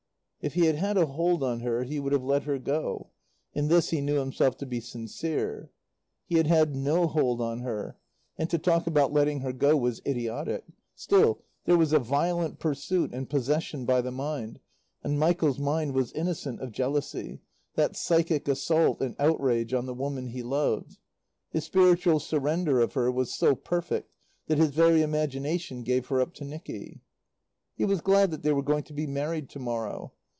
If 0.43 0.55
he 0.55 0.65
had 0.65 0.77
had 0.77 0.97
a 0.97 1.05
hold 1.05 1.43
on 1.43 1.59
her 1.59 1.83
he 1.83 1.99
would 1.99 2.13
have 2.13 2.23
let 2.23 2.45
her 2.45 2.57
go. 2.57 3.11
In 3.53 3.67
this 3.67 3.91
he 3.91 4.01
knew 4.01 4.17
himself 4.17 4.57
to 4.57 4.65
be 4.65 4.79
sincere. 4.79 5.69
He 6.25 6.37
had 6.37 6.47
had 6.47 6.75
no 6.75 7.05
hold 7.05 7.39
on 7.41 7.59
her, 7.59 7.99
and 8.39 8.49
to 8.49 8.57
talk 8.57 8.87
about 8.87 9.13
letting 9.13 9.41
her 9.41 9.53
go 9.53 9.77
was 9.77 10.01
idiotic; 10.03 10.65
still, 10.95 11.43
there 11.65 11.77
was 11.77 11.93
a 11.93 11.99
violent 11.99 12.57
pursuit 12.57 13.13
and 13.13 13.29
possession 13.29 13.85
by 13.85 14.01
the 14.01 14.11
mind 14.11 14.59
and 15.03 15.19
Michael's 15.19 15.59
mind 15.59 15.93
was 15.93 16.11
innocent 16.13 16.59
of 16.59 16.71
jealousy, 16.71 17.39
that 17.75 17.95
psychic 17.95 18.47
assault 18.47 18.99
and 18.99 19.15
outrage 19.19 19.75
on 19.75 19.85
the 19.85 19.93
woman 19.93 20.25
he 20.29 20.41
loved. 20.41 20.97
His 21.51 21.65
spiritual 21.65 22.19
surrender 22.19 22.79
of 22.79 22.93
her 22.93 23.11
was 23.11 23.31
so 23.31 23.53
perfect 23.53 24.11
that 24.47 24.57
his 24.57 24.71
very 24.71 25.03
imagination 25.03 25.83
gave 25.83 26.07
her 26.07 26.19
up 26.19 26.33
to 26.33 26.43
Nicky. 26.45 27.03
He 27.75 27.85
was 27.85 28.01
glad 28.01 28.31
that 28.31 28.41
they 28.41 28.53
were 28.53 28.63
going 28.63 28.85
to 28.85 28.93
be 28.93 29.05
married 29.05 29.47
tomorrow. 29.47 30.11